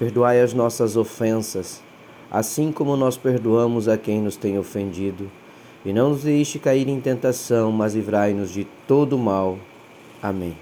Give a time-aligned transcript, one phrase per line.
[0.00, 1.82] Perdoai as nossas ofensas,
[2.30, 5.30] assim como nós perdoamos a quem nos tem ofendido.
[5.84, 9.58] E não nos deixe cair em tentação, mas livrai-nos de todo mal.
[10.22, 10.56] Amém.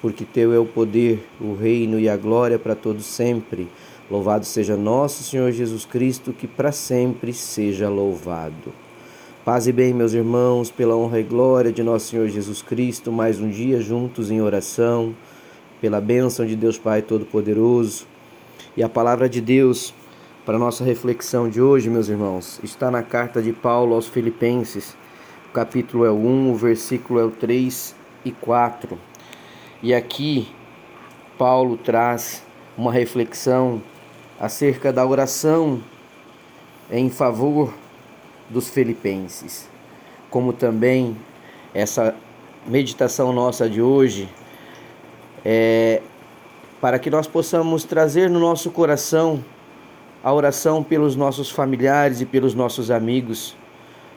[0.00, 3.68] Porque Teu é o poder, o reino e a glória para todos sempre.
[4.10, 8.72] Louvado seja nosso Senhor Jesus Cristo, que para sempre seja louvado.
[9.44, 13.38] Paz e bem, meus irmãos, pela honra e glória de nosso Senhor Jesus Cristo, mais
[13.38, 15.14] um dia juntos em oração,
[15.78, 18.06] pela bênção de Deus Pai Todo-Poderoso
[18.76, 19.94] e a palavra de Deus
[20.44, 24.96] para nossa reflexão de hoje, meus irmãos, está na carta de Paulo aos Filipenses.
[25.50, 28.98] O capítulo é o 1, o versículo é o 3 e 4.
[29.82, 30.48] E aqui
[31.36, 32.42] Paulo traz
[32.76, 33.82] uma reflexão
[34.40, 35.82] acerca da oração
[36.90, 37.74] em favor
[38.48, 39.68] dos filipenses,
[40.30, 41.16] como também
[41.74, 42.14] essa
[42.66, 44.28] meditação nossa de hoje
[45.44, 46.02] é
[46.80, 49.44] para que nós possamos trazer no nosso coração
[50.22, 53.56] a oração pelos nossos familiares e pelos nossos amigos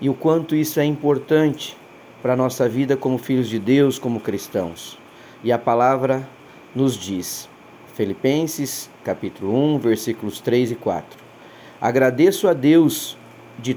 [0.00, 1.76] e o quanto isso é importante
[2.20, 4.98] para a nossa vida como filhos de Deus, como cristãos.
[5.42, 6.26] E a palavra
[6.74, 7.48] nos diz,
[7.94, 11.18] Filipenses capítulo 1, versículos 3 e 4.
[11.80, 13.16] Agradeço a Deus
[13.58, 13.76] de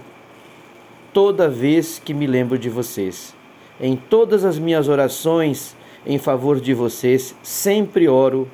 [1.14, 3.36] toda vez que me lembro de vocês.
[3.80, 5.75] Em todas as minhas orações
[6.06, 8.47] em favor de vocês, sempre oro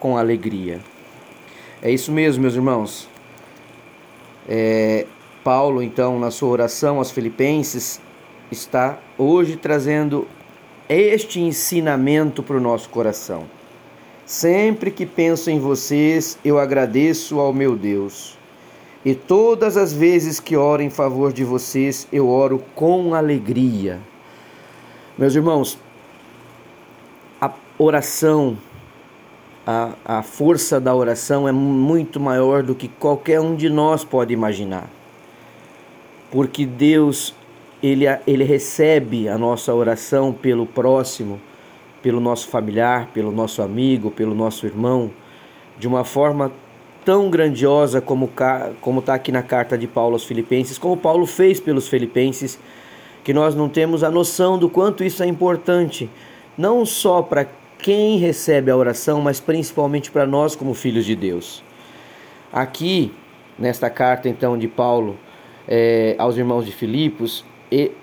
[0.00, 0.80] com alegria.
[1.80, 3.08] É isso mesmo, meus irmãos.
[4.48, 5.06] É,
[5.44, 8.00] Paulo, então, na sua oração aos Filipenses,
[8.50, 10.26] está hoje trazendo
[10.88, 13.44] este ensinamento para o nosso coração.
[14.26, 18.36] Sempre que penso em vocês, eu agradeço ao meu Deus.
[19.04, 23.98] E todas as vezes que oro em favor de vocês, eu oro com alegria.
[25.16, 25.78] Meus irmãos,
[27.40, 28.58] a oração
[29.70, 34.34] a, a força da oração é muito maior do que qualquer um de nós pode
[34.34, 34.90] imaginar.
[36.28, 37.32] Porque Deus,
[37.80, 41.40] ele, ele recebe a nossa oração pelo próximo,
[42.02, 45.08] pelo nosso familiar, pelo nosso amigo, pelo nosso irmão,
[45.78, 46.50] de uma forma
[47.04, 51.86] tão grandiosa como está aqui na carta de Paulo aos Filipenses, como Paulo fez pelos
[51.86, 52.58] Filipenses,
[53.22, 56.10] que nós não temos a noção do quanto isso é importante,
[56.58, 57.46] não só para
[57.80, 61.62] quem recebe a oração, mas principalmente para nós como filhos de Deus.
[62.52, 63.12] Aqui,
[63.58, 65.16] nesta carta então de Paulo
[65.66, 67.44] é, aos irmãos de Filipos,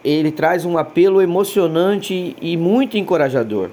[0.04, 3.70] ele traz um apelo emocionante e muito encorajador.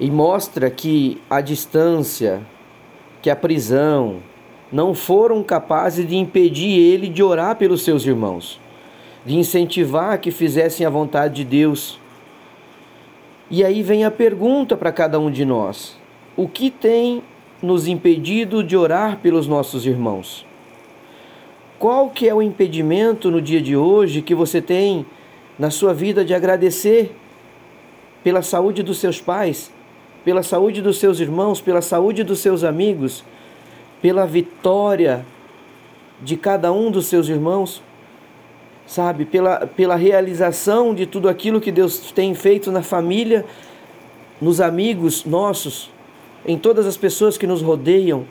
[0.00, 2.40] E mostra que a distância,
[3.20, 4.16] que a prisão,
[4.72, 8.58] não foram capazes de impedir ele de orar pelos seus irmãos,
[9.24, 12.00] de incentivar que fizessem a vontade de Deus
[13.50, 15.96] e aí vem a pergunta para cada um de nós:
[16.36, 17.22] o que tem
[17.62, 20.46] nos impedido de orar pelos nossos irmãos?
[21.78, 25.04] Qual que é o impedimento no dia de hoje que você tem
[25.58, 27.14] na sua vida de agradecer
[28.22, 29.70] pela saúde dos seus pais,
[30.24, 33.22] pela saúde dos seus irmãos, pela saúde dos seus amigos,
[34.00, 35.26] pela vitória
[36.22, 37.82] de cada um dos seus irmãos?
[38.94, 43.44] Sabe, pela, pela realização de tudo aquilo que Deus tem feito na família,
[44.40, 45.90] nos amigos nossos,
[46.46, 48.24] em todas as pessoas que nos rodeiam.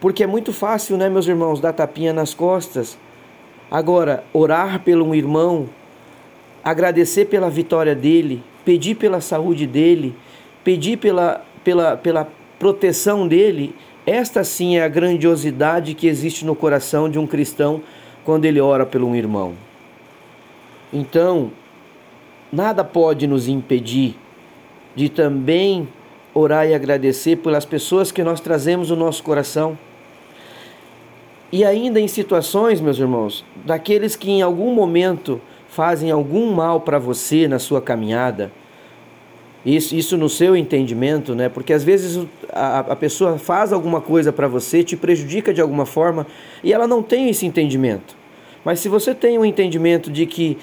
[0.00, 2.96] Porque é muito fácil, né, meus irmãos, dar tapinha nas costas.
[3.70, 5.68] Agora, orar pelo um irmão,
[6.64, 10.14] agradecer pela vitória dele, pedir pela saúde dele,
[10.64, 12.26] pedir pela, pela, pela
[12.58, 13.74] proteção dele,
[14.06, 17.82] esta sim é a grandiosidade que existe no coração de um cristão
[18.24, 19.65] quando ele ora pelo um irmão.
[20.92, 21.50] Então,
[22.52, 24.16] nada pode nos impedir
[24.94, 25.88] de também
[26.32, 29.78] orar e agradecer pelas pessoas que nós trazemos no nosso coração.
[31.50, 36.98] E ainda em situações, meus irmãos, daqueles que em algum momento fazem algum mal para
[36.98, 38.50] você na sua caminhada,
[39.64, 41.48] isso, isso no seu entendimento, né?
[41.48, 45.84] Porque às vezes a, a pessoa faz alguma coisa para você, te prejudica de alguma
[45.84, 46.26] forma
[46.62, 48.16] e ela não tem esse entendimento.
[48.66, 50.58] Mas se você tem um entendimento de que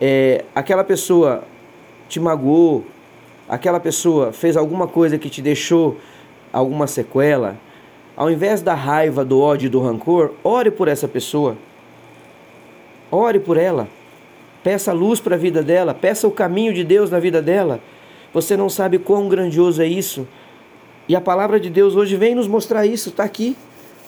[0.00, 1.42] é, aquela pessoa
[2.08, 2.86] te magoou,
[3.48, 5.96] aquela pessoa fez alguma coisa que te deixou
[6.52, 7.56] alguma sequela,
[8.16, 11.56] ao invés da raiva, do ódio e do rancor, ore por essa pessoa.
[13.10, 13.88] Ore por ela.
[14.62, 17.80] Peça luz para a vida dela, peça o caminho de Deus na vida dela.
[18.32, 20.24] Você não sabe quão grandioso é isso.
[21.08, 23.56] E a palavra de Deus hoje vem nos mostrar isso, está aqui.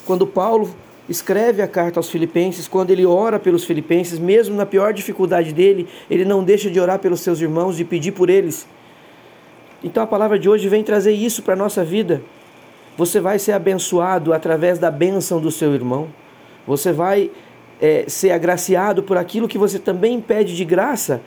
[0.07, 0.73] Quando Paulo
[1.11, 5.89] escreve a carta aos Filipenses, quando ele ora pelos Filipenses, mesmo na pior dificuldade dele,
[6.09, 8.69] ele não deixa de orar pelos seus irmãos, de pedir por eles.
[9.83, 12.23] Então a palavra de hoje vem trazer isso para a nossa vida.
[12.97, 16.09] Você vai ser abençoado através da bênção do seu irmão.
[16.65, 17.29] Você vai
[17.81, 21.21] é, ser agraciado por aquilo que você também pede de graça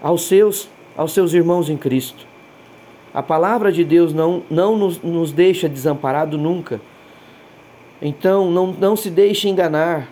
[0.00, 2.24] aos seus, aos seus irmãos em Cristo.
[3.12, 6.80] A palavra de Deus não, não nos, nos deixa desamparado nunca.
[8.00, 10.08] Então, não, não se deixe enganar.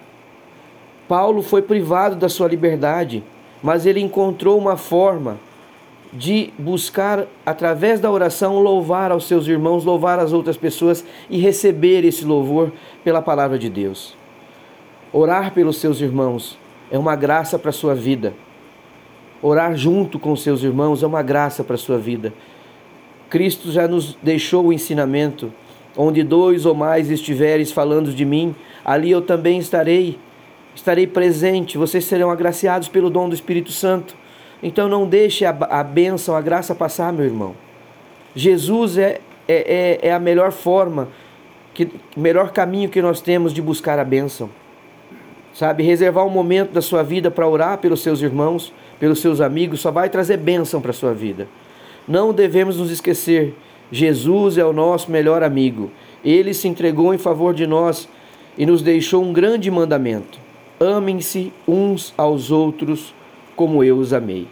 [1.06, 3.22] Paulo foi privado da sua liberdade,
[3.62, 5.38] mas ele encontrou uma forma
[6.12, 12.04] de buscar, através da oração, louvar aos seus irmãos, louvar as outras pessoas e receber
[12.04, 12.72] esse louvor
[13.02, 14.16] pela palavra de Deus.
[15.12, 16.56] Orar pelos seus irmãos
[16.90, 18.32] é uma graça para a sua vida.
[19.42, 22.32] Orar junto com seus irmãos é uma graça para a sua vida.
[23.28, 25.52] Cristo já nos deixou o ensinamento:
[25.96, 28.54] onde dois ou mais estiveres falando de mim,
[28.84, 30.18] ali eu também estarei.
[30.74, 34.16] Estarei presente, vocês serão agraciados pelo dom do Espírito Santo.
[34.60, 37.54] Então não deixe a, a bênção, a graça passar, meu irmão.
[38.34, 41.08] Jesus é, é, é, é a melhor forma,
[41.72, 44.50] que, melhor caminho que nós temos de buscar a bênção.
[45.52, 49.80] Sabe, reservar um momento da sua vida para orar pelos seus irmãos, pelos seus amigos,
[49.80, 51.46] só vai trazer bênção para a sua vida.
[52.08, 53.54] Não devemos nos esquecer,
[53.94, 55.88] Jesus é o nosso melhor amigo.
[56.24, 58.08] Ele se entregou em favor de nós
[58.58, 60.40] e nos deixou um grande mandamento:
[60.80, 63.14] amem-se uns aos outros
[63.54, 64.48] como eu os amei.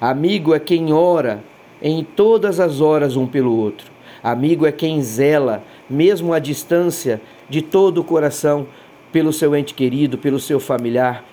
[0.00, 1.40] Amigo é quem ora
[1.80, 3.86] em todas as horas um pelo outro.
[4.20, 8.66] Amigo é quem zela, mesmo à distância, de todo o coração,
[9.12, 11.24] pelo seu ente querido, pelo seu familiar.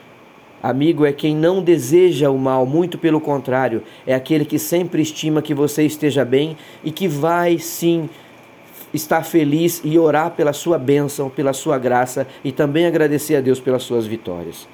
[0.61, 5.41] Amigo é quem não deseja o mal, muito pelo contrário, é aquele que sempre estima
[5.41, 8.07] que você esteja bem e que vai sim
[8.93, 13.59] estar feliz e orar pela sua bênção, pela sua graça e também agradecer a Deus
[13.59, 14.67] pelas suas vitórias.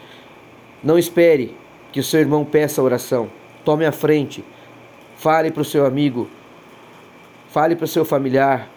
[0.83, 1.55] Não espere
[1.91, 3.29] que o seu irmão peça oração.
[3.63, 4.43] Tome a frente.
[5.15, 6.27] Fale para o seu amigo.
[7.49, 8.69] Fale para o seu familiar.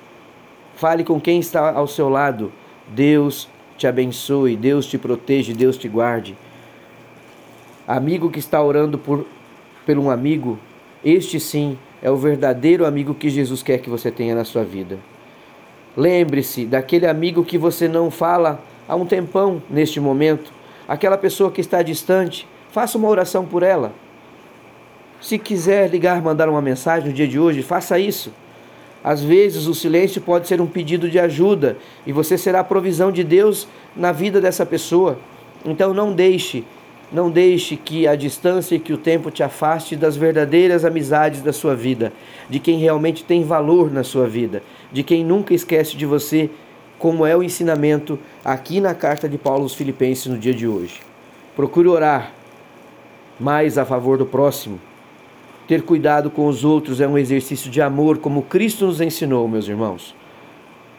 [0.77, 2.53] Fale com quem está ao seu lado.
[2.89, 6.37] Deus te abençoe, Deus te protege, Deus te guarde.
[7.91, 9.27] Amigo que está orando por,
[9.85, 10.57] por um amigo,
[11.05, 14.97] este sim é o verdadeiro amigo que Jesus quer que você tenha na sua vida.
[15.97, 20.53] Lembre-se daquele amigo que você não fala há um tempão neste momento,
[20.87, 23.93] aquela pessoa que está distante, faça uma oração por ela.
[25.21, 28.33] Se quiser ligar, mandar uma mensagem no dia de hoje, faça isso.
[29.03, 31.77] Às vezes o silêncio pode ser um pedido de ajuda
[32.07, 33.67] e você será a provisão de Deus
[33.97, 35.19] na vida dessa pessoa.
[35.65, 36.65] Então não deixe,
[37.13, 41.53] não deixe que a distância e que o tempo te afaste das verdadeiras amizades da
[41.53, 42.13] sua vida,
[42.49, 44.63] de quem realmente tem valor na sua vida,
[44.93, 46.49] de quem nunca esquece de você,
[46.99, 51.01] como é o ensinamento aqui na carta de Paulo aos Filipenses no dia de hoje.
[51.57, 52.33] Procure orar
[53.39, 54.79] mais a favor do próximo.
[55.67, 59.67] Ter cuidado com os outros é um exercício de amor, como Cristo nos ensinou, meus
[59.67, 60.15] irmãos.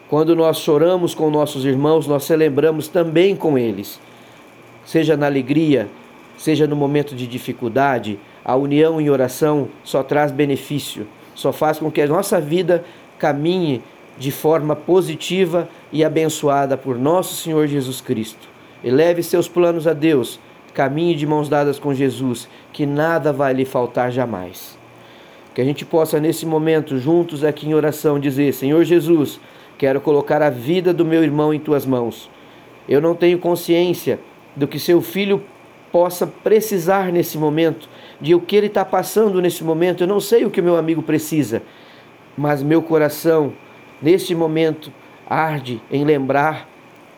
[0.08, 3.98] Quando nós choramos com nossos irmãos, nós celebramos também com eles.
[4.84, 5.88] Seja na alegria,
[6.42, 11.90] seja no momento de dificuldade, a união em oração só traz benefício, só faz com
[11.90, 12.84] que a nossa vida
[13.18, 13.82] caminhe
[14.18, 18.48] de forma positiva e abençoada por nosso Senhor Jesus Cristo.
[18.82, 20.40] Eleve seus planos a Deus
[20.74, 24.78] Caminhe de mãos dadas com Jesus, que nada vai lhe faltar jamais.
[25.54, 29.38] Que a gente possa, nesse momento, juntos aqui em oração, dizer: Senhor Jesus,
[29.76, 32.30] quero colocar a vida do meu irmão em tuas mãos.
[32.88, 34.18] Eu não tenho consciência
[34.56, 35.44] do que seu filho
[35.92, 37.88] possa precisar nesse momento,
[38.20, 40.02] de o que ele está passando nesse momento.
[40.02, 41.62] Eu não sei o que o meu amigo precisa,
[42.36, 43.52] mas meu coração,
[44.00, 44.90] neste momento,
[45.28, 46.68] arde em lembrar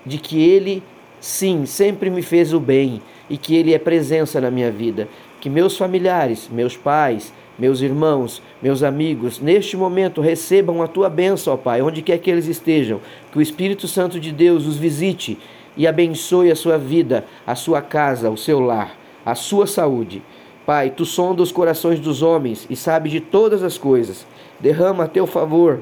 [0.05, 0.83] de que ele,
[1.21, 5.09] sim, sempre me fez o bem e que Ele é presença na minha vida.
[5.41, 11.55] Que meus familiares, meus pais, meus irmãos, meus amigos, neste momento recebam a tua bênção,
[11.55, 13.01] ó Pai, onde quer que eles estejam.
[13.31, 15.39] Que o Espírito Santo de Deus os visite
[15.77, 20.23] e abençoe a sua vida, a sua casa, o seu lar, a sua saúde.
[20.67, 24.27] Pai, tu sonda os corações dos homens e sabe de todas as coisas.
[24.59, 25.81] Derrama teu favor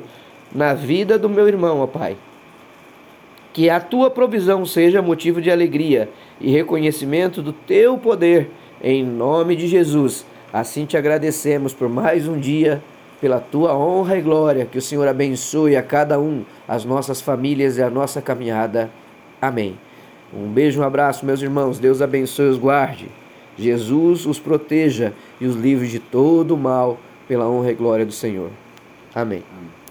[0.52, 2.16] na vida do meu irmão, ó Pai.
[3.52, 6.08] Que a tua provisão seja motivo de alegria
[6.40, 8.50] e reconhecimento do teu poder,
[8.82, 10.26] em nome de Jesus.
[10.52, 12.82] Assim te agradecemos por mais um dia
[13.20, 14.66] pela tua honra e glória.
[14.66, 18.90] Que o Senhor abençoe a cada um, as nossas famílias e a nossa caminhada.
[19.42, 19.76] Amém.
[20.32, 21.80] Um beijo, um abraço, meus irmãos.
[21.80, 23.08] Deus abençoe os guarde.
[23.58, 28.50] Jesus os proteja e os livre de todo mal, pela honra e glória do Senhor.
[29.12, 29.42] Amém.
[29.50, 29.81] Amém.